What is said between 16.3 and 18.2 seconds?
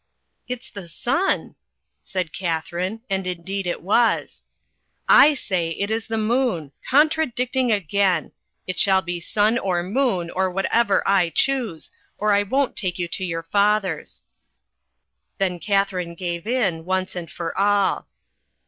in, once and for all.